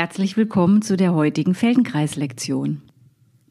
[0.00, 2.80] Herzlich willkommen zu der heutigen Feldenkreis-Lektion.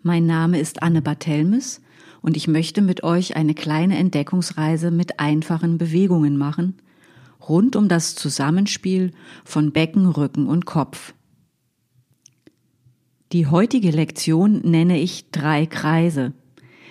[0.01, 1.79] Mein Name ist Anne Barthelmes
[2.23, 6.81] und ich möchte mit euch eine kleine Entdeckungsreise mit einfachen Bewegungen machen,
[7.47, 9.11] rund um das Zusammenspiel
[9.45, 11.13] von Becken, Rücken und Kopf.
[13.31, 16.33] Die heutige Lektion nenne ich drei Kreise.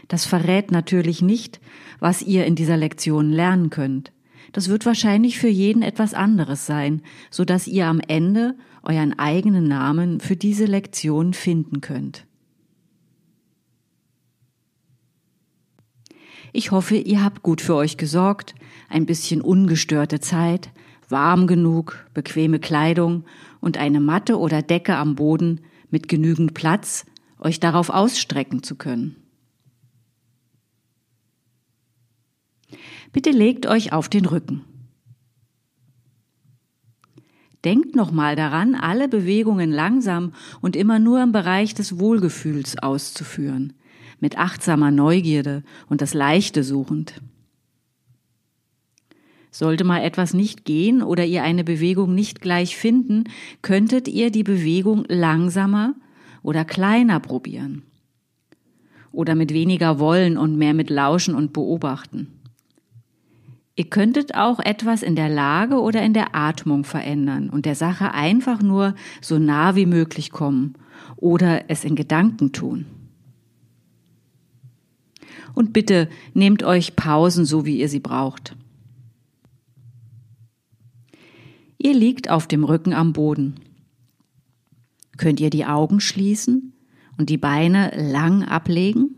[0.07, 1.59] Das verrät natürlich nicht,
[1.99, 4.13] was ihr in dieser Lektion lernen könnt.
[4.53, 9.69] Das wird wahrscheinlich für jeden etwas anderes sein, so dass ihr am Ende euren eigenen
[9.69, 12.27] Namen für diese Lektion finden könnt.
[16.53, 18.55] Ich hoffe, ihr habt gut für euch gesorgt,
[18.89, 20.71] ein bisschen ungestörte Zeit,
[21.09, 23.25] warm genug, bequeme Kleidung
[23.61, 27.05] und eine Matte oder Decke am Boden mit genügend Platz,
[27.39, 29.17] euch darauf ausstrecken zu können.
[33.13, 34.65] Bitte legt euch auf den Rücken.
[37.65, 43.73] Denkt nochmal daran, alle Bewegungen langsam und immer nur im Bereich des Wohlgefühls auszuführen,
[44.21, 47.21] mit achtsamer Neugierde und das Leichte suchend.
[49.51, 53.25] Sollte mal etwas nicht gehen oder ihr eine Bewegung nicht gleich finden,
[53.61, 55.95] könntet ihr die Bewegung langsamer
[56.43, 57.83] oder kleiner probieren.
[59.11, 62.38] Oder mit weniger Wollen und mehr mit Lauschen und Beobachten.
[63.79, 68.13] Ihr könntet auch etwas in der Lage oder in der Atmung verändern und der Sache
[68.13, 70.75] einfach nur so nah wie möglich kommen
[71.15, 72.87] oder es in Gedanken tun.
[75.55, 78.57] Und bitte nehmt euch Pausen, so wie ihr sie braucht.
[81.77, 83.61] Ihr liegt auf dem Rücken am Boden.
[85.19, 86.73] Könnt ihr die Augen schließen
[87.17, 89.18] und die Beine lang ablegen?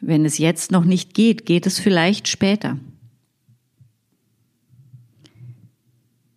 [0.00, 2.78] Wenn es jetzt noch nicht geht, geht es vielleicht später.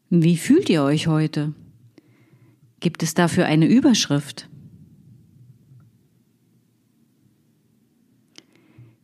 [0.10, 1.54] Wie fühlt ihr euch heute?
[2.80, 4.50] Gibt es dafür eine Überschrift?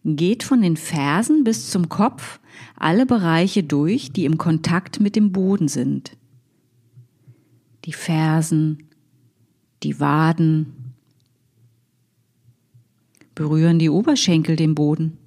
[0.04, 2.40] Geht von den Fersen bis zum Kopf
[2.76, 6.16] alle Bereiche durch, die im Kontakt mit dem Boden sind.
[7.86, 8.90] Die Fersen,
[9.84, 10.75] die Waden,
[13.36, 15.18] berühren die Oberschenkel den Boden,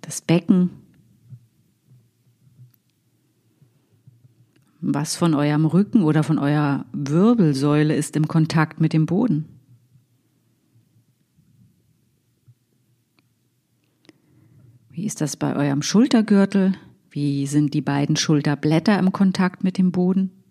[0.00, 0.70] das Becken.
[4.80, 9.44] Was von eurem Rücken oder von eurer Wirbelsäule ist im Kontakt mit dem Boden?
[14.90, 16.74] Wie ist das bei eurem Schultergürtel?
[17.10, 20.41] Wie sind die beiden Schulterblätter im Kontakt mit dem Boden?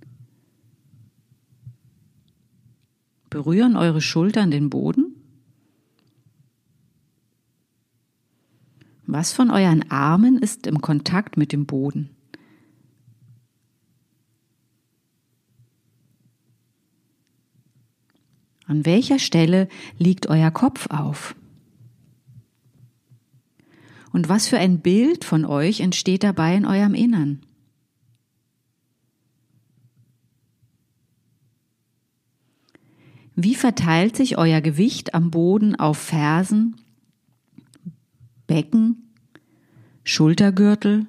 [3.31, 5.15] Berühren eure Schultern den Boden?
[9.07, 12.09] Was von euren Armen ist im Kontakt mit dem Boden?
[18.65, 21.33] An welcher Stelle liegt euer Kopf auf?
[24.11, 27.41] Und was für ein Bild von euch entsteht dabei in eurem Innern?
[33.35, 36.75] Wie verteilt sich euer Gewicht am Boden auf Fersen,
[38.45, 39.13] Becken,
[40.03, 41.07] Schultergürtel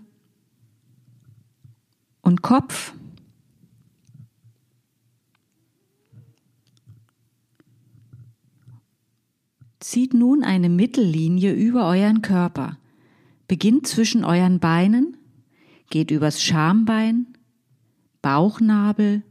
[2.21, 2.95] und Kopf?
[9.81, 12.79] Zieht nun eine Mittellinie über euren Körper,
[13.49, 15.17] beginnt zwischen euren Beinen,
[15.91, 17.27] geht übers Schambein,
[18.23, 19.23] Bauchnabel,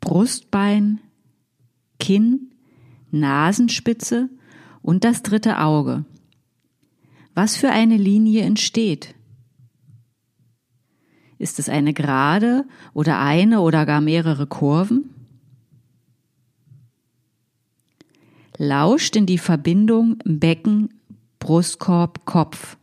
[0.00, 1.00] Brustbein,
[2.00, 2.50] Kinn,
[3.12, 4.28] Nasenspitze
[4.82, 6.04] und das dritte Auge.
[7.34, 9.14] Was für eine Linie entsteht?
[11.38, 15.14] Ist es eine gerade oder eine oder gar mehrere Kurven?
[18.58, 20.92] Lauscht in die Verbindung Becken,
[21.38, 22.76] Brustkorb, Kopf.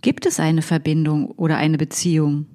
[0.00, 2.46] Gibt es eine Verbindung oder eine Beziehung?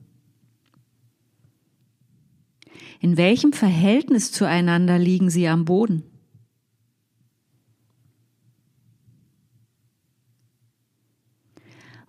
[3.07, 6.04] In welchem Verhältnis zueinander liegen sie am Boden?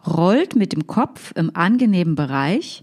[0.05, 2.83] Rollt mit dem Kopf im angenehmen Bereich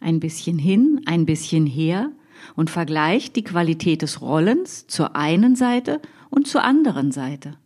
[0.00, 2.10] ein bisschen hin, ein bisschen her
[2.56, 6.00] und vergleicht die Qualität des Rollens zur einen Seite
[6.30, 7.58] und zur anderen Seite.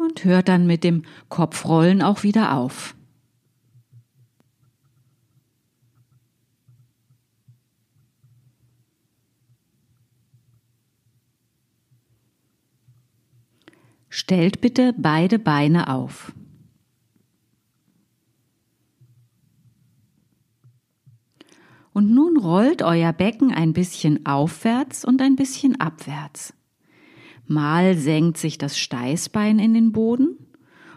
[0.00, 2.94] Und hört dann mit dem Kopfrollen auch wieder auf.
[14.08, 16.32] Stellt bitte beide Beine auf.
[21.92, 26.54] Und nun rollt euer Becken ein bisschen aufwärts und ein bisschen abwärts.
[27.50, 30.38] Mal senkt sich das Steißbein in den Boden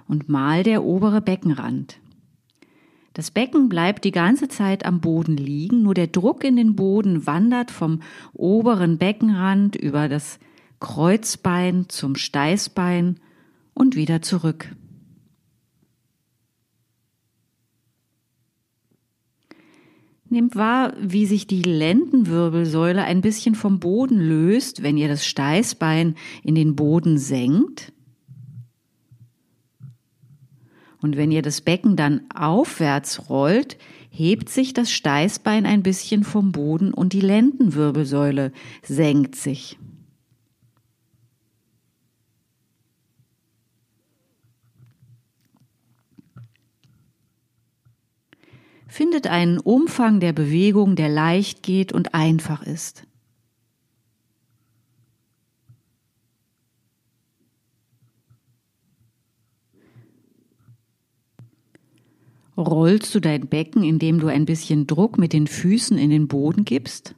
[0.07, 1.97] und mal der obere Beckenrand.
[3.13, 7.25] Das Becken bleibt die ganze Zeit am Boden liegen, nur der Druck in den Boden
[7.25, 8.01] wandert vom
[8.33, 10.37] oberen Beckenrand über das
[10.79, 13.19] Kreuzbein zum Steißbein
[13.73, 14.75] und wieder zurück.
[20.33, 26.15] Nehmt wahr, wie sich die Lendenwirbelsäule ein bisschen vom Boden löst, wenn ihr das Steißbein
[26.41, 27.93] in den Boden senkt.
[30.99, 33.77] Und wenn ihr das Becken dann aufwärts rollt,
[34.09, 39.77] hebt sich das Steißbein ein bisschen vom Boden und die Lendenwirbelsäule senkt sich.
[48.93, 53.07] Findet einen Umfang der Bewegung, der leicht geht und einfach ist.
[62.55, 66.63] Rollst du dein Becken, indem du ein bisschen Druck mit den Füßen in den Boden
[66.63, 67.15] gibst?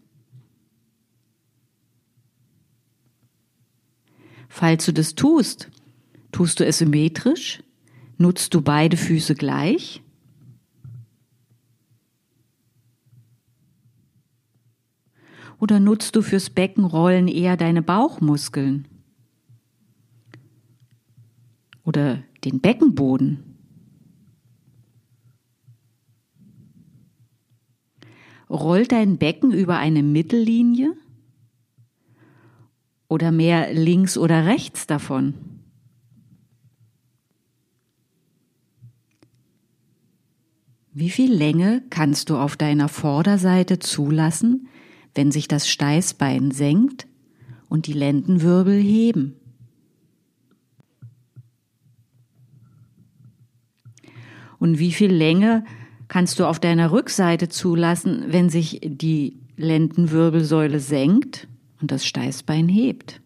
[4.47, 5.69] Falls du das tust,
[6.31, 7.61] tust du es symmetrisch?
[8.17, 10.04] Nutzt du beide Füße gleich?
[15.59, 18.87] Oder nutzt du fürs Beckenrollen eher deine Bauchmuskeln?
[21.83, 23.39] Oder den Beckenboden?
[28.49, 30.95] Rollt dein Becken über eine Mittellinie
[33.07, 35.33] oder mehr links oder rechts davon?
[40.97, 44.69] Wie viel Länge kannst du auf deiner Vorderseite zulassen,
[45.15, 47.07] wenn sich das Steißbein senkt
[47.67, 49.35] und die Lendenwirbel heben?
[54.59, 55.63] Und wie viel Länge
[56.07, 61.47] kannst du auf deiner Rückseite zulassen, wenn sich die Lendenwirbelsäule senkt
[61.81, 63.21] und das Steißbein hebt.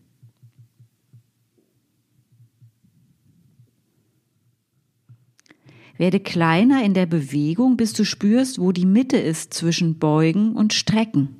[5.97, 10.73] Werde kleiner in der Bewegung, bis du spürst, wo die Mitte ist zwischen Beugen und
[10.73, 11.35] Strecken,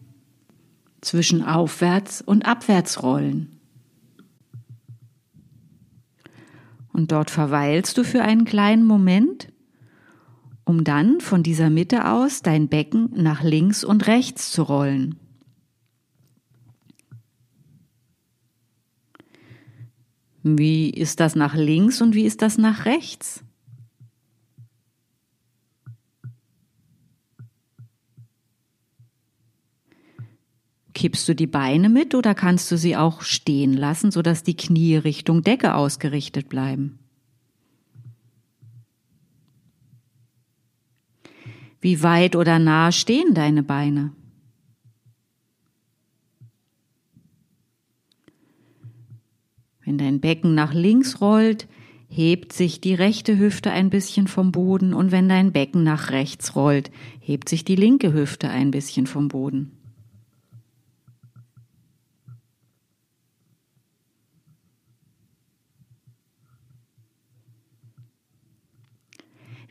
[1.01, 3.59] zwischen Aufwärts- und Abwärtsrollen.
[6.91, 9.49] Und dort verweilst du für einen kleinen Moment
[10.69, 15.15] um dann von dieser Mitte aus dein Becken nach links und rechts zu rollen.
[20.43, 23.43] Wie ist das nach links und wie ist das nach rechts?
[30.99, 34.97] Kippst du die Beine mit oder kannst du sie auch stehen lassen, sodass die Knie
[34.97, 36.99] Richtung Decke ausgerichtet bleiben?
[41.79, 44.11] Wie weit oder nah stehen deine Beine?
[49.85, 51.69] Wenn dein Becken nach links rollt,
[52.09, 56.57] hebt sich die rechte Hüfte ein bisschen vom Boden und wenn dein Becken nach rechts
[56.57, 59.78] rollt, hebt sich die linke Hüfte ein bisschen vom Boden.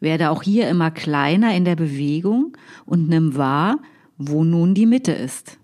[0.01, 3.79] Werde auch hier immer kleiner in der Bewegung und nimm wahr,
[4.17, 5.59] wo nun die Mitte ist.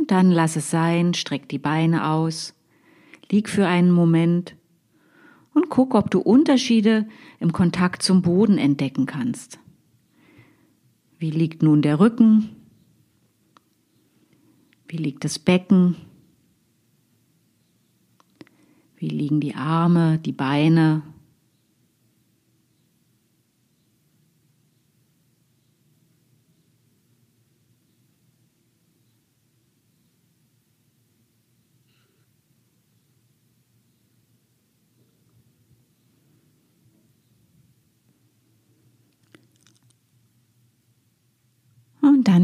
[0.00, 2.54] Und dann lass es sein, streck die Beine aus,
[3.30, 4.56] lieg für einen Moment
[5.52, 7.06] und guck, ob du Unterschiede
[7.38, 9.59] im Kontakt zum Boden entdecken kannst.
[11.20, 12.48] Wie liegt nun der Rücken?
[14.88, 15.96] Wie liegt das Becken?
[18.96, 21.02] Wie liegen die Arme, die Beine?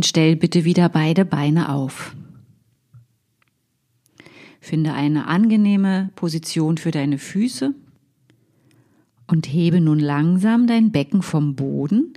[0.07, 2.15] Stell bitte wieder beide Beine auf.
[4.61, 7.75] Finde eine angenehme Position für deine Füße
[9.27, 12.15] Und hebe nun langsam dein Becken vom Boden,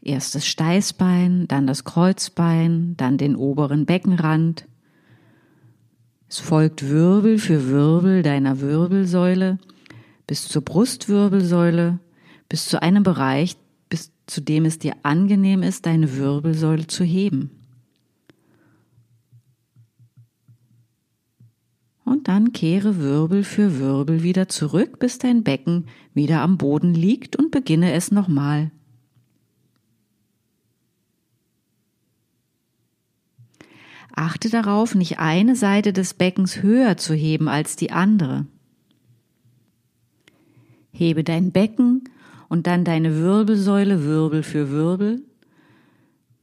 [0.00, 4.68] erst das Steißbein, dann das Kreuzbein, dann den oberen Beckenrand.
[6.28, 9.58] Es folgt Wirbel für Wirbel deiner Wirbelsäule
[10.28, 11.98] bis zur Brustwirbelsäule,
[12.48, 13.56] bis zu einem Bereich,
[14.32, 17.50] zu dem es dir angenehm ist, deine Wirbelsäule zu heben.
[22.04, 27.36] Und dann kehre Wirbel für Wirbel wieder zurück, bis dein Becken wieder am Boden liegt
[27.36, 28.70] und beginne es nochmal.
[34.14, 38.46] Achte darauf, nicht eine Seite des Beckens höher zu heben als die andere.
[40.92, 42.04] Hebe dein Becken
[42.52, 45.22] und dann deine Wirbelsäule Wirbel für Wirbel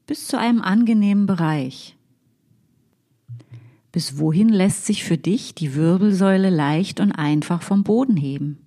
[0.07, 1.95] bis zu einem angenehmen Bereich.
[3.91, 8.57] Bis wohin lässt sich für dich die Wirbelsäule leicht und einfach vom Boden heben?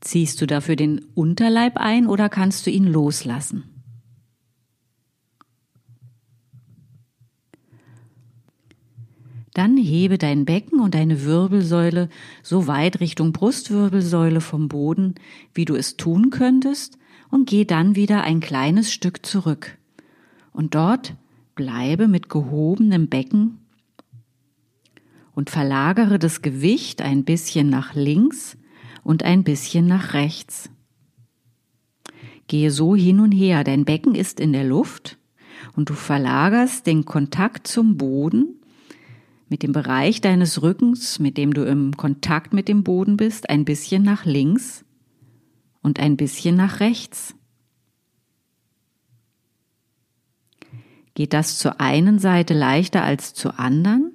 [0.00, 3.73] Ziehst du dafür den Unterleib ein oder kannst du ihn loslassen?
[9.54, 12.08] Dann hebe dein Becken und deine Wirbelsäule
[12.42, 15.14] so weit Richtung Brustwirbelsäule vom Boden,
[15.54, 16.98] wie du es tun könntest,
[17.30, 19.78] und geh dann wieder ein kleines Stück zurück.
[20.52, 21.14] Und dort
[21.54, 23.58] bleibe mit gehobenem Becken
[25.34, 28.56] und verlagere das Gewicht ein bisschen nach links
[29.04, 30.68] und ein bisschen nach rechts.
[32.48, 35.16] Gehe so hin und her, dein Becken ist in der Luft
[35.76, 38.60] und du verlagerst den Kontakt zum Boden
[39.54, 43.64] mit dem Bereich deines Rückens, mit dem du im Kontakt mit dem Boden bist, ein
[43.64, 44.84] bisschen nach links
[45.80, 47.36] und ein bisschen nach rechts.
[51.14, 54.10] Geht das zur einen Seite leichter als zur anderen?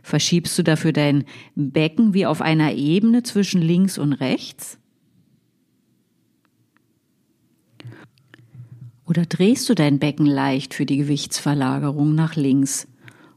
[0.00, 1.24] Verschiebst du dafür dein
[1.56, 4.78] Becken wie auf einer Ebene zwischen links und rechts?
[9.06, 12.88] Oder drehst du dein Becken leicht für die Gewichtsverlagerung nach links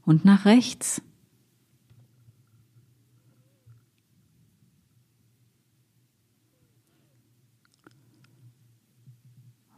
[0.03, 1.01] und nach rechts?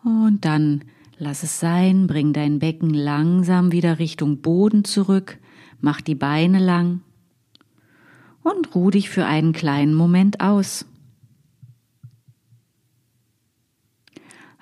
[0.03, 0.85] Und dann
[1.17, 5.39] lass es sein, bring dein Becken langsam wieder Richtung Boden zurück,
[5.81, 7.01] mach die Beine lang
[8.43, 10.85] und ruh dich für einen kleinen Moment aus.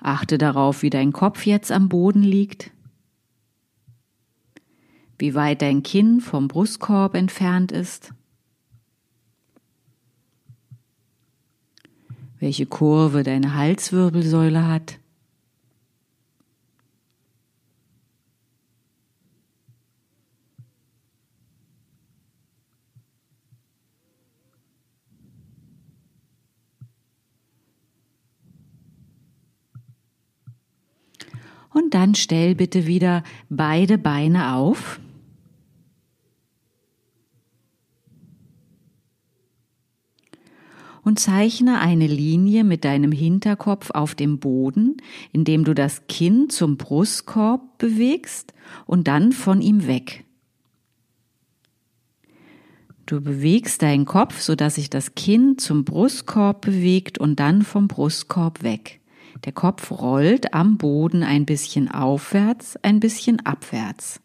[0.00, 2.70] Achte darauf, wie dein Kopf jetzt am Boden liegt,
[5.18, 8.14] wie weit dein Kinn vom Brustkorb entfernt ist,
[12.38, 14.99] welche Kurve deine Halswirbelsäule hat.
[31.72, 35.00] Und dann stell bitte wieder beide Beine auf.
[41.02, 44.98] Und zeichne eine Linie mit deinem Hinterkopf auf dem Boden,
[45.32, 48.52] indem du das Kinn zum Brustkorb bewegst
[48.86, 50.24] und dann von ihm weg.
[53.06, 58.62] Du bewegst deinen Kopf, sodass sich das Kinn zum Brustkorb bewegt und dann vom Brustkorb
[58.62, 58.99] weg.
[59.44, 64.20] Der Kopf rollt am Boden ein bisschen aufwärts, ein bisschen abwärts.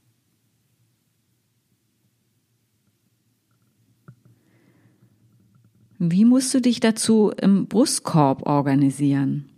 [5.98, 9.50] Wie musst du dich dazu im Brustkorb organisieren?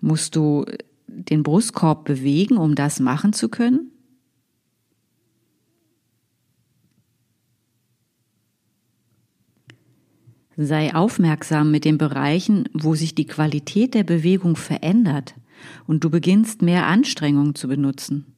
[0.00, 0.66] Musst du
[1.06, 3.90] den Brustkorb bewegen, um das machen zu können?
[10.62, 15.34] Sei aufmerksam mit den Bereichen, wo sich die Qualität der Bewegung verändert
[15.86, 18.36] und du beginnst mehr Anstrengung zu benutzen.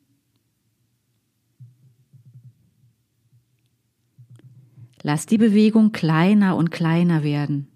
[5.03, 7.67] Lass die Bewegung kleiner und kleiner werden.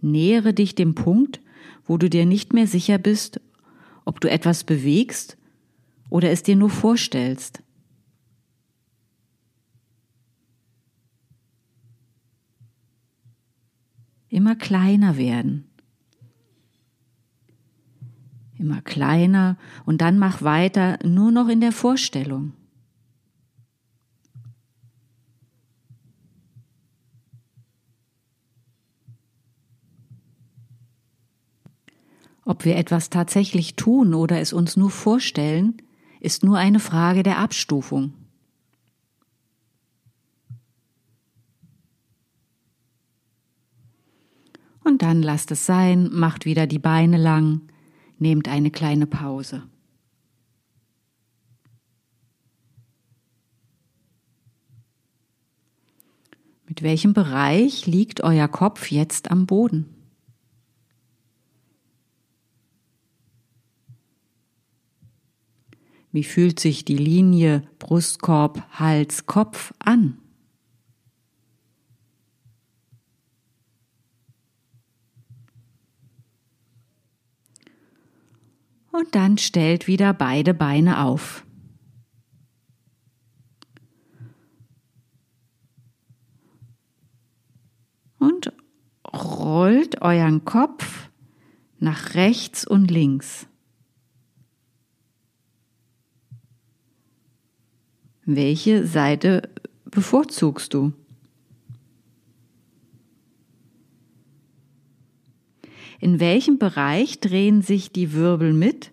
[0.00, 1.40] Nähere dich dem Punkt,
[1.86, 3.40] wo du dir nicht mehr sicher bist,
[4.04, 5.38] ob du etwas bewegst
[6.08, 7.63] oder es dir nur vorstellst.
[14.34, 15.64] Immer kleiner werden.
[18.58, 22.52] Immer kleiner und dann mach weiter nur noch in der Vorstellung.
[32.44, 35.76] Ob wir etwas tatsächlich tun oder es uns nur vorstellen,
[36.18, 38.23] ist nur eine Frage der Abstufung.
[44.84, 47.62] Und dann lasst es sein, macht wieder die Beine lang,
[48.18, 49.62] nehmt eine kleine Pause.
[56.66, 59.86] Mit welchem Bereich liegt euer Kopf jetzt am Boden?
[66.12, 70.18] Wie fühlt sich die Linie Brustkorb, Hals, Kopf an?
[78.94, 81.44] Und dann stellt wieder beide Beine auf.
[88.20, 88.52] Und
[89.12, 91.10] rollt euren Kopf
[91.80, 93.48] nach rechts und links.
[98.24, 99.50] Welche Seite
[99.86, 100.92] bevorzugst du?
[106.00, 108.92] In welchem Bereich drehen sich die Wirbel mit?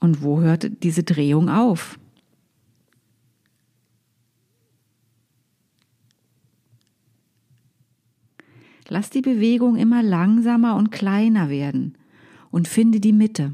[0.00, 1.98] Und wo hört diese Drehung auf?
[8.88, 11.98] Lass die Bewegung immer langsamer und kleiner werden
[12.50, 13.52] und finde die Mitte.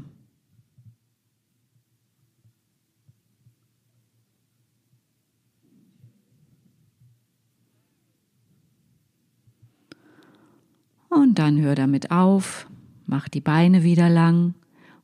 [11.13, 12.67] Und dann hör damit auf,
[13.05, 14.55] mach die Beine wieder lang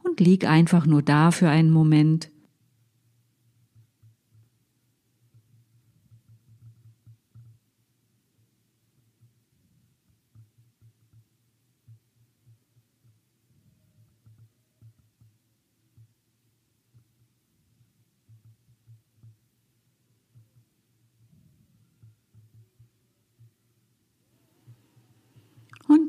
[0.03, 2.31] und lieg einfach nur da für einen Moment.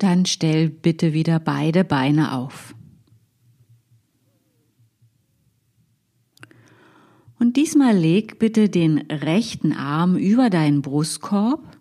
[0.00, 2.74] Dann stell bitte wieder beide Beine auf.
[7.38, 11.76] Und diesmal leg bitte den rechten Arm über deinen Brustkorb,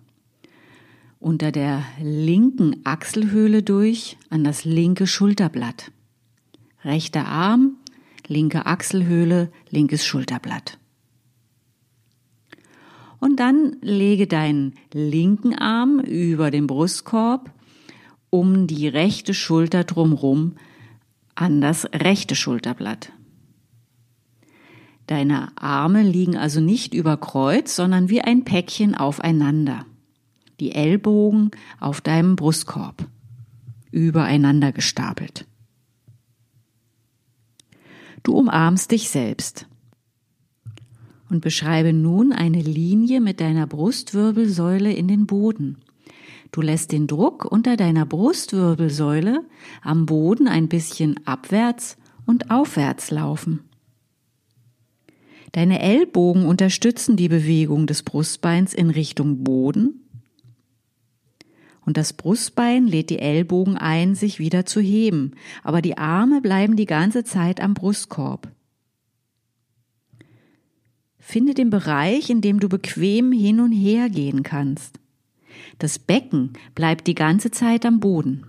[1.20, 5.94] unter der linken Achselhöhle durch an das linke Schulterblatt.
[6.84, 7.78] Rechter Arm,
[8.28, 10.78] linke Achselhöhle, linkes Schulterblatt.
[13.22, 17.54] Und dann lege deinen linken Arm über den Brustkorb
[18.30, 20.56] um die rechte Schulter drumrum
[21.36, 23.12] an das rechte Schulterblatt.
[25.08, 29.86] Deine Arme liegen also nicht über Kreuz, sondern wie ein Päckchen aufeinander.
[30.60, 33.08] Die Ellbogen auf deinem Brustkorb,
[33.92, 35.48] übereinander gestapelt.
[38.22, 39.66] Du umarmst dich selbst
[41.30, 45.78] und beschreibe nun eine Linie mit deiner Brustwirbelsäule in den Boden.
[46.52, 49.46] Du lässt den Druck unter deiner Brustwirbelsäule
[49.82, 53.62] am Boden ein bisschen abwärts und aufwärts laufen.
[55.52, 60.10] Deine Ellbogen unterstützen die Bewegung des Brustbeins in Richtung Boden
[61.90, 65.32] und das Brustbein lädt die Ellbogen ein, sich wieder zu heben,
[65.64, 68.48] aber die Arme bleiben die ganze Zeit am Brustkorb.
[71.18, 75.00] Finde den Bereich, in dem du bequem hin und her gehen kannst.
[75.80, 78.46] Das Becken bleibt die ganze Zeit am Boden.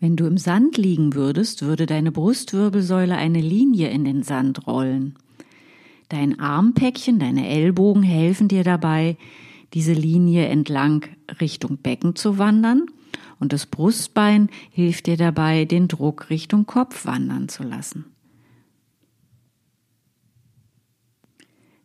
[0.00, 5.14] Wenn du im Sand liegen würdest, würde deine Brustwirbelsäule eine Linie in den Sand rollen.
[6.08, 9.16] Dein Armpäckchen, deine Ellbogen helfen dir dabei,
[9.74, 11.04] diese Linie entlang
[11.40, 12.86] Richtung Becken zu wandern
[13.38, 18.06] und das Brustbein hilft dir dabei, den Druck Richtung Kopf wandern zu lassen.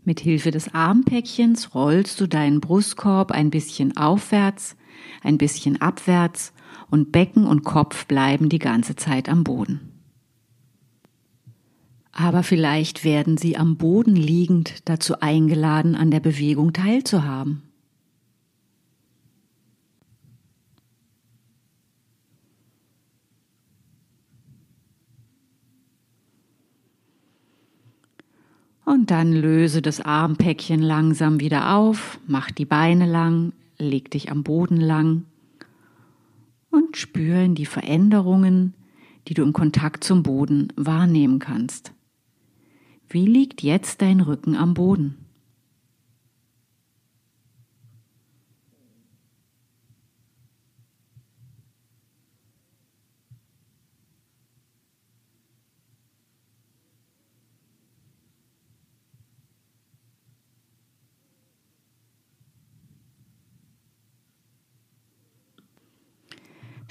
[0.04, 4.76] Mit Hilfe des Armpäckchens rollst du deinen Brustkorb ein bisschen aufwärts,
[5.22, 6.54] ein bisschen abwärts
[6.90, 9.92] und Becken und Kopf bleiben die ganze Zeit am Boden.
[12.12, 17.71] Aber vielleicht werden sie am Boden liegend dazu eingeladen, an der Bewegung teilzuhaben.
[28.92, 34.44] Und dann löse das Armpäckchen langsam wieder auf, mach die Beine lang, leg dich am
[34.44, 35.24] Boden lang
[36.72, 38.74] und spüren die Veränderungen,
[39.30, 41.94] die du im Kontakt zum Boden wahrnehmen kannst.
[43.08, 45.21] Wie liegt jetzt dein Rücken am Boden?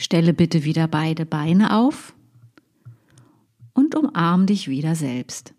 [0.00, 2.14] Stelle bitte wieder beide Beine auf
[3.74, 5.52] und umarm dich wieder selbst.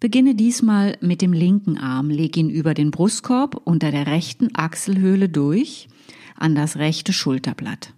[0.00, 5.28] Beginne diesmal mit dem linken Arm, leg ihn über den Brustkorb unter der rechten Achselhöhle
[5.28, 5.86] durch
[6.34, 7.94] an das rechte Schulterblatt.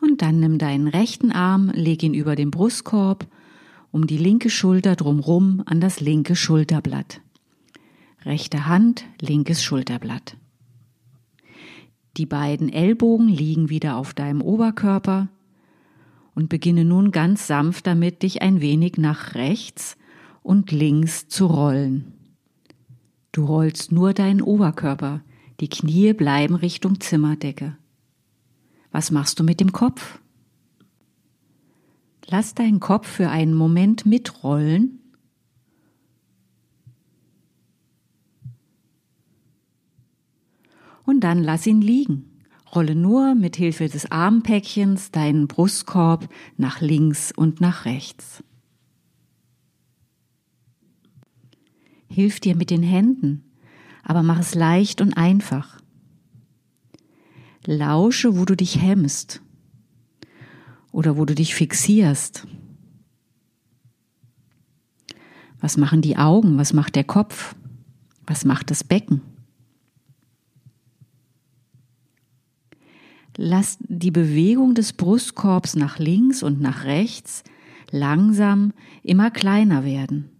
[0.00, 3.26] Und dann nimm deinen rechten Arm, leg ihn über den Brustkorb,
[3.92, 7.20] um die linke Schulter drumrum an das linke Schulterblatt.
[8.24, 10.38] Rechte Hand, linkes Schulterblatt.
[12.16, 15.28] Die beiden Ellbogen liegen wieder auf deinem Oberkörper
[16.34, 19.96] und beginne nun ganz sanft damit, dich ein wenig nach rechts
[20.42, 22.12] und links zu rollen.
[23.32, 25.22] Du rollst nur deinen Oberkörper,
[25.60, 27.76] die Knie bleiben Richtung Zimmerdecke.
[28.90, 30.18] Was machst du mit dem Kopf?
[32.26, 34.99] Lass deinen Kopf für einen Moment mitrollen.
[41.10, 42.24] Und dann lass ihn liegen.
[42.72, 48.44] Rolle nur mit Hilfe des Armpäckchens deinen Brustkorb nach links und nach rechts.
[52.08, 53.42] Hilf dir mit den Händen,
[54.04, 55.80] aber mach es leicht und einfach.
[57.66, 59.42] Lausche, wo du dich hemmst
[60.92, 62.46] oder wo du dich fixierst.
[65.58, 66.56] Was machen die Augen?
[66.56, 67.56] Was macht der Kopf?
[68.28, 69.22] Was macht das Becken?
[73.36, 77.44] Lass die Bewegung des Brustkorbs nach links und nach rechts
[77.90, 80.30] langsam immer kleiner werden.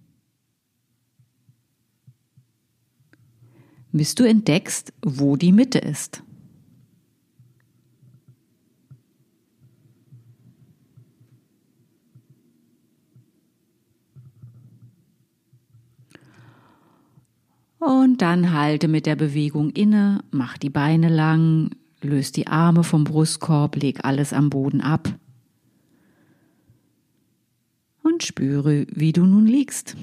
[3.92, 6.22] Bis du entdeckst, wo die Mitte ist.
[17.80, 21.70] Und dann halte mit der Bewegung inne, mach die Beine lang,
[22.02, 25.14] löst die Arme vom Brustkorb, leg alles am Boden ab
[28.02, 29.96] und spüre, wie du nun liegst.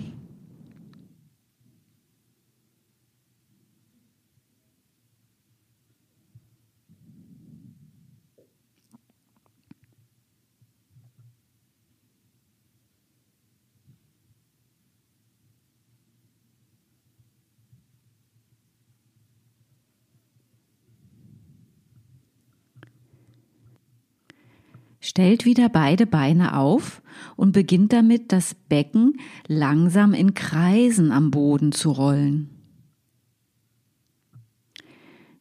[25.07, 27.01] Stellt wieder beide Beine auf
[27.37, 29.13] und beginnt damit, das Becken
[29.47, 32.49] langsam in Kreisen am Boden zu rollen.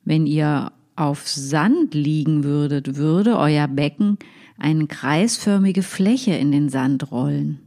[0.05, 4.18] Wenn ihr auf Sand liegen würdet, würde euer Becken
[4.57, 7.61] eine kreisförmige Fläche in den Sand rollen.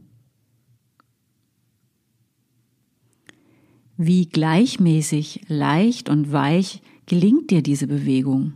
[3.98, 8.54] Wie gleichmäßig, leicht und weich gelingt dir diese Bewegung?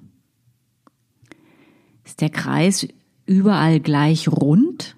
[2.05, 2.89] Ist der Kreis
[3.27, 4.97] überall gleich rund?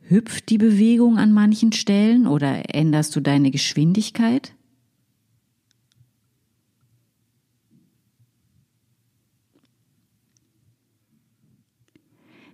[0.00, 4.54] Hüpft die Bewegung an manchen Stellen oder änderst du deine Geschwindigkeit?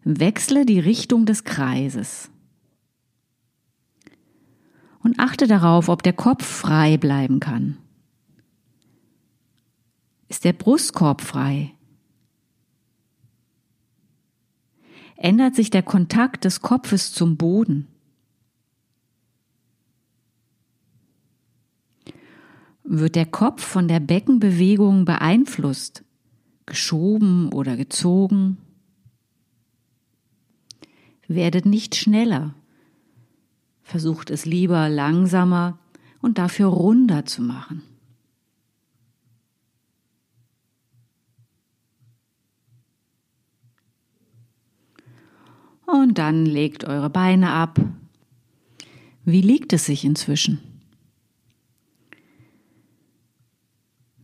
[0.05, 2.31] Wechsle die Richtung des Kreises
[5.03, 7.77] und achte darauf, ob der Kopf frei bleiben kann.
[10.29, 11.73] Ist der Brustkorb frei?
[15.23, 17.87] Ändert sich der Kontakt des Kopfes zum Boden.
[22.83, 26.05] Wird der Kopf von der Beckenbewegung beeinflusst,
[26.67, 28.59] geschoben oder gezogen?
[31.29, 32.55] Werdet nicht schneller,
[33.83, 35.79] versucht es lieber langsamer
[36.21, 37.83] und dafür runder zu machen.
[45.93, 47.79] Und dann legt eure Beine ab.
[49.27, 50.59] Wie liegt es sich inzwischen?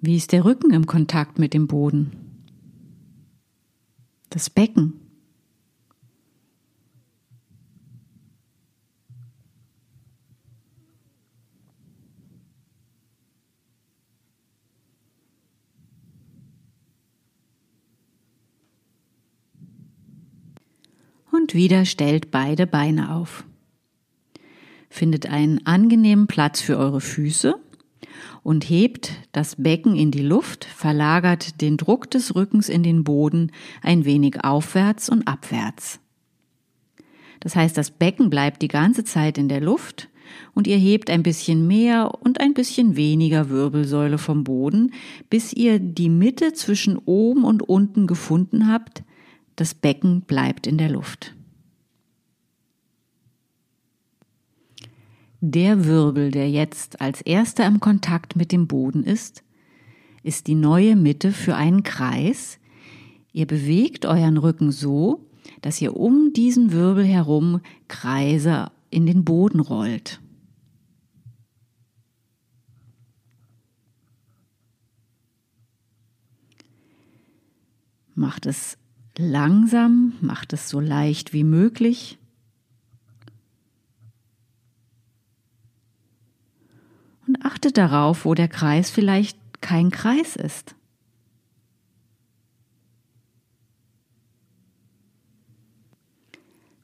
[0.01, 2.13] Wie ist der Rücken im Kontakt mit dem Boden?
[4.31, 4.95] Das Becken?
[21.48, 23.45] und wieder stellt beide Beine auf.
[24.89, 27.57] Findet einen angenehmen Platz für eure Füße
[28.45, 33.51] und hebt das Becken in die Luft, verlagert den Druck des Rückens in den Boden
[33.83, 35.99] ein wenig aufwärts und abwärts.
[37.41, 40.09] Das heißt, das Becken bleibt die ganze Zeit in der Luft,
[40.55, 44.93] und ihr hebt ein bisschen mehr und ein bisschen weniger Wirbelsäule vom Boden,
[45.31, 49.03] bis ihr die Mitte zwischen oben und unten gefunden habt.
[49.57, 51.35] Das Becken bleibt in der Luft.
[55.41, 59.45] Der Wirbel, der jetzt als erster im Kontakt mit dem Boden ist,
[60.25, 62.59] ist die neue Mitte für einen Kreis.
[63.33, 65.31] Ihr bewegt euren Rücken so,
[65.63, 70.21] dass ihr um diesen Wirbel herum Kreise in den Boden rollt.
[78.17, 78.77] Macht es
[79.17, 82.19] langsam, macht es so leicht wie möglich.
[87.39, 90.75] Und achtet darauf, wo der Kreis vielleicht kein Kreis ist.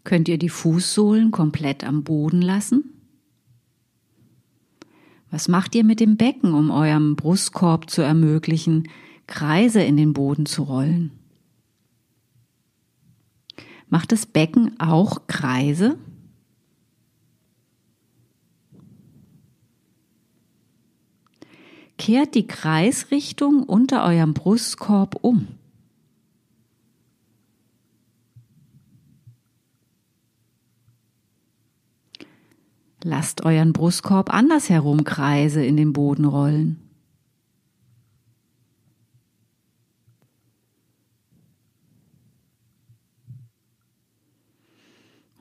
[0.04, 2.84] Könnt ihr die Fußsohlen komplett am Boden lassen?
[5.30, 8.88] Was macht ihr mit dem Becken, um eurem Brustkorb zu ermöglichen,
[9.26, 11.10] Kreise in den Boden zu rollen?
[13.88, 15.98] Macht das Becken auch Kreise?
[21.98, 25.48] Kehrt die Kreisrichtung unter eurem Brustkorb um.
[33.02, 36.80] Lasst euren Brustkorb andersherum Kreise in den Boden rollen.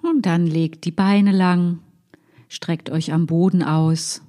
[0.02, 1.80] Und dann legt die Beine lang,
[2.50, 4.23] streckt euch am Boden aus.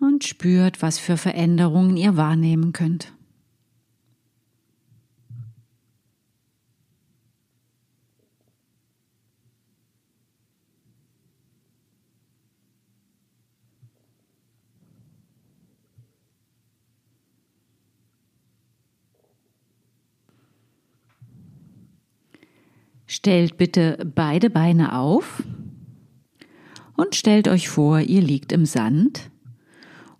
[0.00, 3.12] Und spürt, was für Veränderungen ihr wahrnehmen könnt.
[23.06, 25.42] Stellt bitte beide Beine auf
[26.96, 29.30] und stellt euch vor, ihr liegt im Sand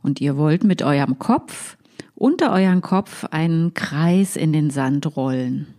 [0.03, 1.77] und ihr wollt mit eurem Kopf
[2.15, 5.75] unter euren Kopf einen Kreis in den Sand rollen.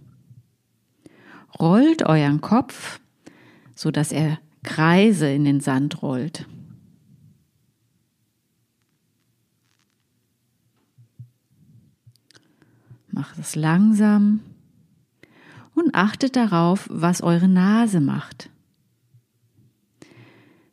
[1.60, 3.00] Rollt euren Kopf,
[3.76, 6.48] so dass er Kreise in den Sand rollt.
[13.10, 14.40] Macht es langsam
[15.76, 18.50] und achtet darauf, was eure Nase macht.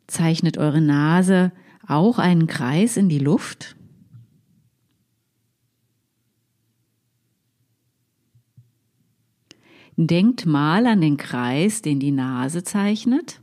[0.07, 1.51] Zeichnet eure Nase
[1.89, 3.75] auch einen Kreis in die Luft?
[9.95, 13.41] Denkt mal an den Kreis, den die Nase zeichnet.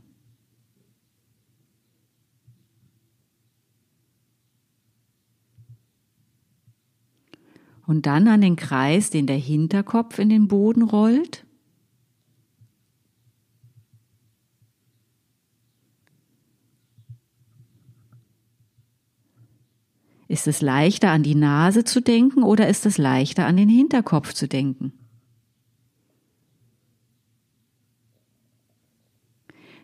[7.87, 11.46] Und dann an den Kreis, den der Hinterkopf in den Boden rollt.
[20.27, 24.33] Ist es leichter an die Nase zu denken oder ist es leichter an den Hinterkopf
[24.33, 24.91] zu denken?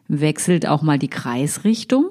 [0.09, 2.09] Wechselt auch mal die Kreisrichtung.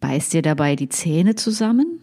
[0.00, 2.00] Beißt ihr dabei die Zähne zusammen?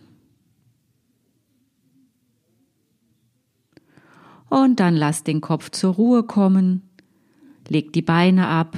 [4.49, 6.86] Und dann lasst den Kopf zur Ruhe kommen
[7.69, 8.75] legt die Beine ab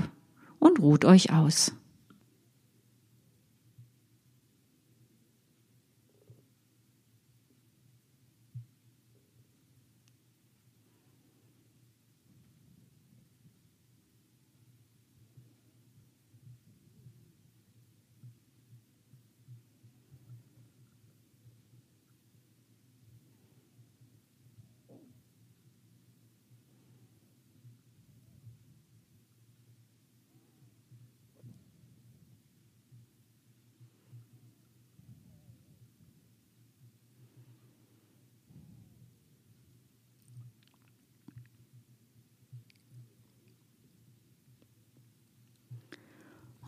[0.60, 1.74] und ruht euch aus.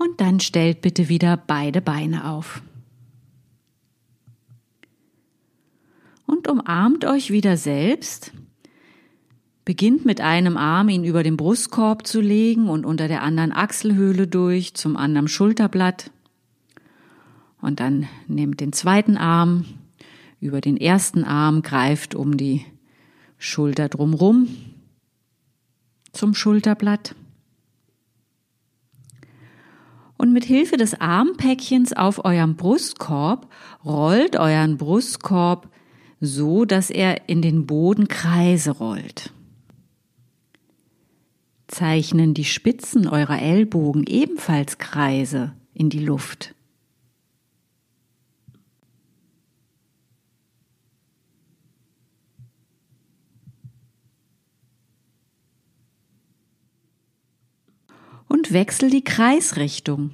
[0.02, 2.62] Und dann stellt bitte wieder beide Beine auf.
[6.28, 8.32] Und umarmt euch wieder selbst.
[9.66, 14.28] Beginnt mit einem Arm ihn über den Brustkorb zu legen und unter der anderen Achselhöhle
[14.28, 16.12] durch zum anderen Schulterblatt.
[17.60, 19.66] Und dann nehmt den zweiten Arm
[20.40, 22.64] über den ersten Arm, greift um die
[23.40, 24.48] Schulter drumrum
[26.12, 27.16] zum Schulterblatt.
[30.22, 33.52] Und mit Hilfe des Armpäckchens auf eurem Brustkorb
[33.84, 35.68] rollt euren Brustkorb
[36.20, 39.34] so, dass er in den Boden Kreise rollt.
[41.68, 46.54] Zeichnen die Spitzen eurer Ellbogen ebenfalls Kreise in die Luft.
[58.32, 60.12] Und wechsel die Kreisrichtung.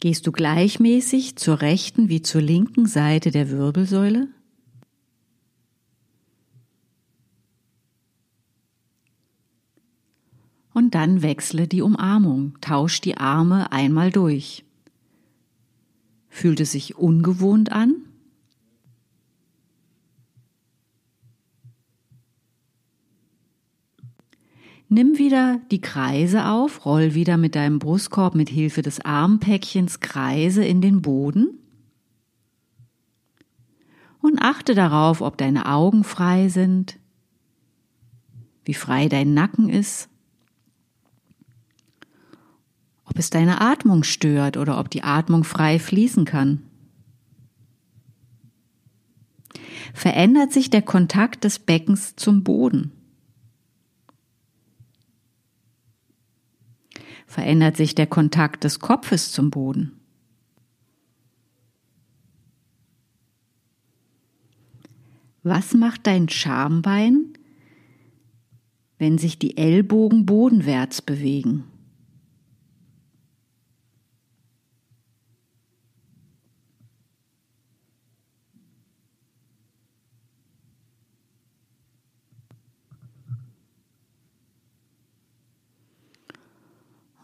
[0.00, 4.28] Gehst du gleichmäßig zur rechten wie zur linken Seite der Wirbelsäule?
[10.74, 14.66] Und dann wechsle die Umarmung, tausch die Arme einmal durch.
[16.28, 18.07] Fühlt es sich ungewohnt an?
[24.90, 30.64] Nimm wieder die Kreise auf, roll wieder mit deinem Brustkorb mit Hilfe des Armpäckchens Kreise
[30.64, 31.58] in den Boden
[34.20, 36.98] und achte darauf, ob deine Augen frei sind,
[38.64, 40.08] wie frei dein Nacken ist,
[43.04, 46.62] ob es deine Atmung stört oder ob die Atmung frei fließen kann.
[49.92, 52.92] Verändert sich der Kontakt des Beckens zum Boden?
[57.28, 59.92] Verändert sich der Kontakt des Kopfes zum Boden.
[65.42, 67.34] Was macht dein Schambein,
[68.98, 71.64] wenn sich die Ellbogen bodenwärts bewegen?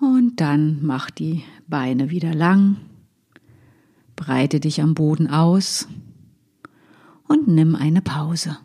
[0.04, 2.76] Und dann mach die Beine wieder lang,
[4.16, 5.88] breite dich am Boden aus
[7.26, 8.58] und nimm eine Pause.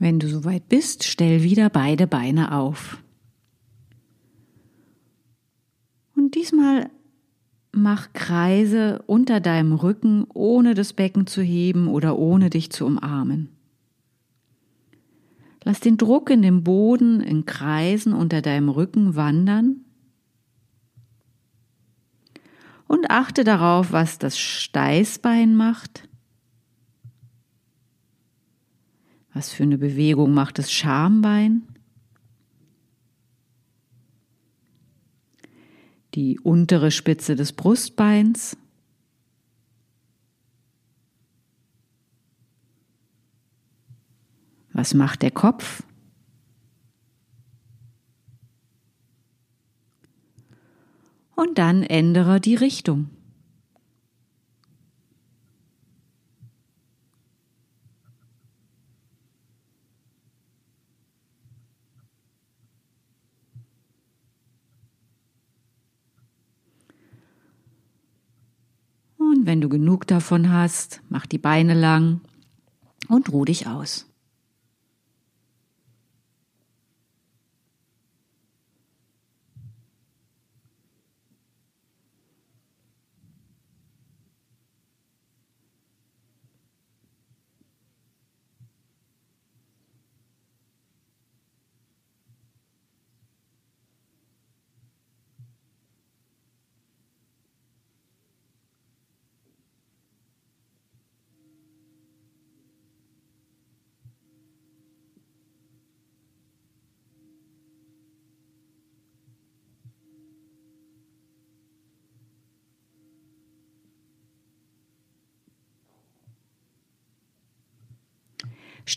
[0.00, 3.02] Wenn du soweit bist, stell wieder beide Beine auf.
[6.16, 6.88] Und diesmal
[7.70, 13.50] mach Kreise unter deinem Rücken, ohne das Becken zu heben oder ohne dich zu umarmen.
[15.64, 19.84] Lass den Druck in dem Boden in Kreisen unter deinem Rücken wandern
[22.88, 26.08] und achte darauf, was das Steißbein macht
[29.32, 31.62] Was für eine Bewegung macht das Schambein?
[36.14, 38.56] Die untere Spitze des Brustbeins.
[44.72, 45.84] Was macht der Kopf?
[51.36, 53.10] Und dann ändere die Richtung.
[69.42, 72.20] Wenn du genug davon hast, mach die Beine lang
[73.08, 74.09] und ruh dich aus.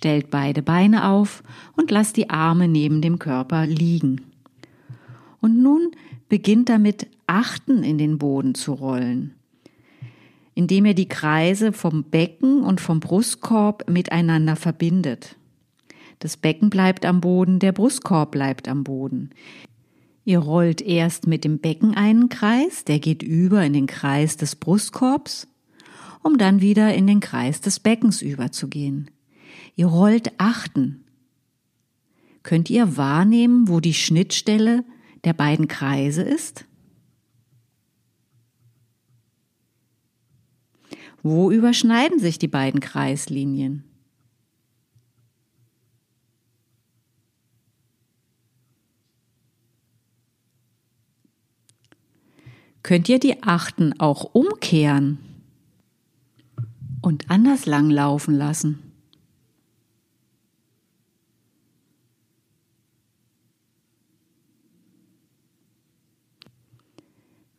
[0.04, 1.44] Stellt beide Beine auf
[1.78, 4.20] und lasst die Arme neben dem Körper liegen.
[5.40, 5.92] Und nun
[6.28, 9.34] beginnt damit Achten in den Boden zu rollen,
[10.56, 15.38] indem er die Kreise vom Becken und vom Brustkorb miteinander verbindet.
[16.20, 19.30] Das Becken bleibt am Boden, der Brustkorb bleibt am Boden.
[20.26, 24.58] Ihr rollt erst mit dem Becken einen Kreis, der geht über in den Kreis des
[24.58, 25.48] Brustkorbs,
[26.24, 29.10] um dann wieder in den Kreis des Beckens überzugehen.
[29.76, 31.04] Ihr rollt achten.
[32.44, 34.84] Könnt ihr wahrnehmen, wo die Schnittstelle
[35.24, 36.66] der beiden Kreise ist?
[41.24, 43.86] Wo überschneiden sich die beiden Kreislinien?
[52.84, 55.18] Könnt ihr die Achten auch umkehren
[57.02, 58.83] und anders langlaufen lassen?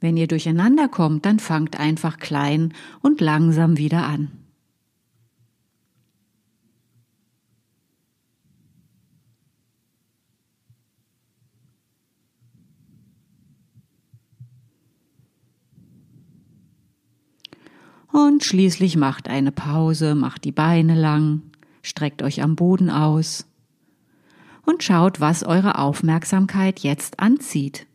[0.04, 4.32] Wenn ihr durcheinander kommt, dann fangt einfach klein und langsam wieder an.
[18.12, 21.40] Und schließlich macht eine Pause, macht die Beine lang,
[21.80, 23.46] streckt euch am Boden aus
[24.66, 27.86] und schaut, was eure Aufmerksamkeit jetzt anzieht.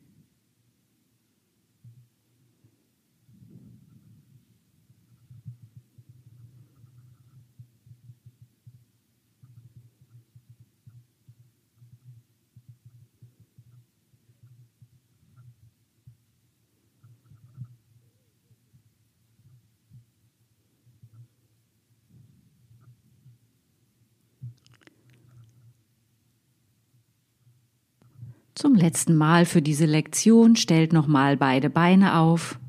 [28.60, 32.60] Zum letzten Mal für diese Lektion stellt nochmal beide Beine auf.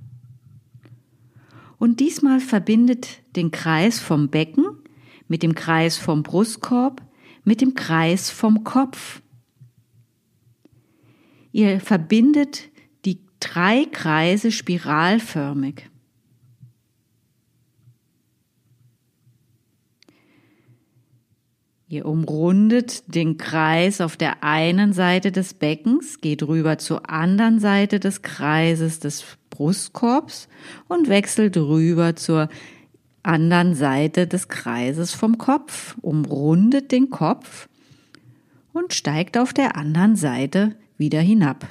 [1.79, 4.67] Und diesmal verbindet den Kreis vom Becken
[5.27, 7.03] mit dem Kreis vom Brustkorb
[7.43, 9.21] mit dem Kreis vom Kopf.
[11.51, 12.71] Ihr verbindet
[13.05, 15.90] die drei Kreise spiralförmig.
[21.91, 27.99] Ihr umrundet den Kreis auf der einen Seite des Beckens, geht rüber zur anderen Seite
[27.99, 30.49] des Kreises des Brustkorbs
[30.87, 32.49] und wechselt rüber zur
[33.25, 37.69] anderen Seite des Kreises vom Kopf, umrundet den Kopf
[38.73, 41.67] und steigt auf der anderen Seite wieder hinab.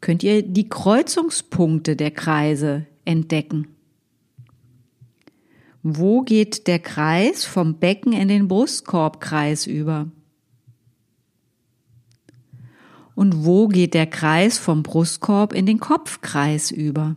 [0.00, 3.73] Könnt ihr die Kreuzungspunkte der Kreise entdecken?
[5.86, 10.10] Wo geht der Kreis vom Becken in den Brustkorbkreis über?
[13.14, 17.16] Und wo geht der Kreis vom Brustkorb in den Kopfkreis über?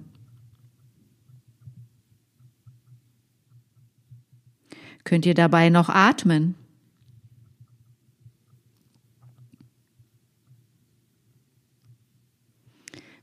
[5.06, 6.56] Könnt ihr dabei noch atmen?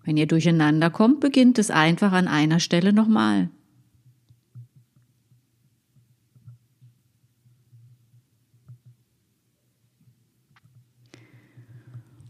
[0.05, 3.51] Wenn ihr durcheinander kommt, beginnt es einfach an einer Stelle nochmal.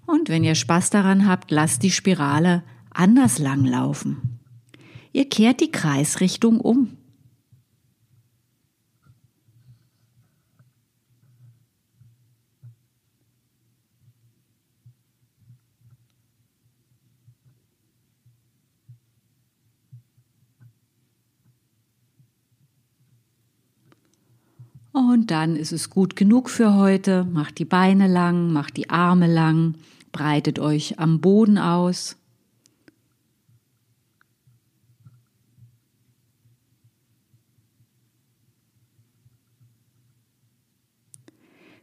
[0.06, 4.38] Und wenn ihr Spaß daran habt, lasst die Spirale anders lang laufen.
[5.12, 6.96] Ihr kehrt die Kreisrichtung um.
[24.94, 27.24] Und dann ist es gut genug für heute.
[27.24, 29.74] Macht die Beine lang, macht die Arme lang,
[30.14, 32.16] breitet euch am Boden aus.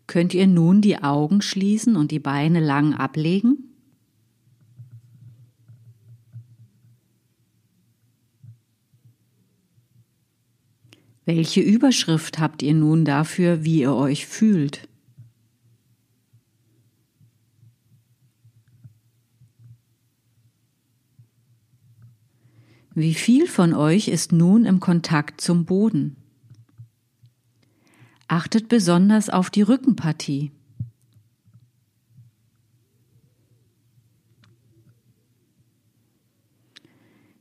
[0.08, 3.76] Könnt ihr nun die Augen schließen und die Beine lang ablegen?
[11.26, 14.88] Welche Überschrift habt ihr nun dafür, wie ihr euch fühlt?
[22.94, 26.18] Wie viel von euch ist nun im Kontakt zum Boden?
[28.28, 30.52] Achtet besonders auf die Rückenpartie.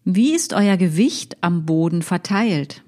[0.04, 2.84] Wie ist euer Gewicht am Boden verteilt?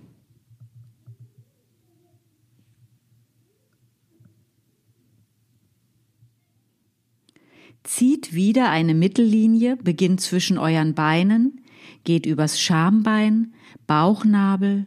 [7.83, 11.62] Zieht wieder eine Mittellinie, beginnt zwischen euren Beinen,
[12.05, 13.55] geht übers Schambein,
[13.87, 14.87] Bauchnabel,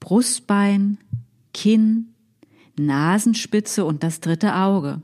[0.00, 0.98] Brustbein,
[1.52, 2.14] Kinn,
[2.76, 5.02] Nasenspitze und das dritte Auge.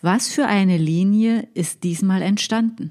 [0.00, 2.90] Was für eine Linie ist diesmal entstanden?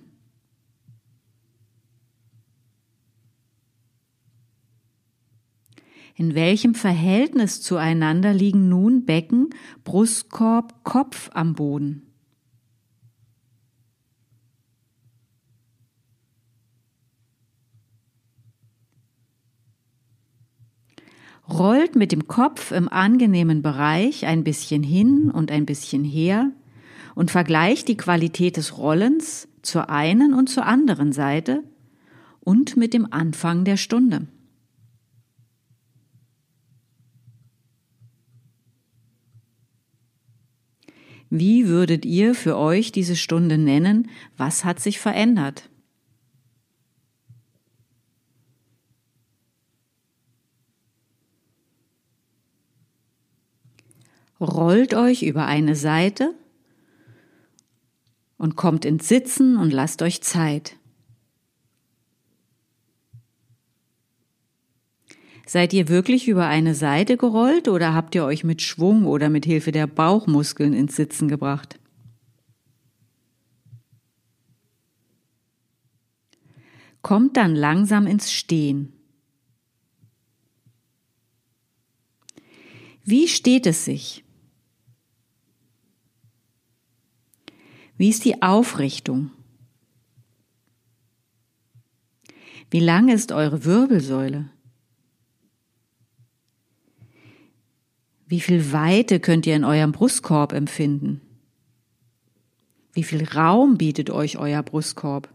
[6.15, 9.49] In welchem Verhältnis zueinander liegen nun Becken,
[9.84, 12.12] Brustkorb, Kopf am Boden?
[21.58, 26.51] Rollt mit dem Kopf im angenehmen Bereich ein bisschen hin und ein bisschen her
[27.16, 31.64] und vergleicht die Qualität des Rollens zur einen und zur anderen Seite
[32.39, 34.28] und mit dem Anfang der Stunde.
[41.30, 44.10] Wie würdet ihr für euch diese Stunde nennen?
[44.38, 45.70] Was hat sich verändert?
[54.44, 56.36] Rollt euch über eine Seite
[58.38, 60.78] und kommt ins Sitzen und lasst euch Zeit.
[65.46, 69.46] Seid ihr wirklich über eine Seite gerollt oder habt ihr euch mit Schwung oder mit
[69.46, 71.80] Hilfe der Bauchmuskeln ins Sitzen gebracht?
[77.02, 78.94] Kommt dann langsam ins Stehen.
[83.04, 84.22] Wie steht es sich?
[88.04, 89.32] Wie ist die Aufrichtung?
[92.70, 94.49] Wie lang ist eure Wirbelsäule?
[98.28, 101.22] Wie viel Weite könnt ihr in eurem Brustkorb empfinden?
[102.91, 105.34] Wie viel Raum bietet euch euer Brustkorb?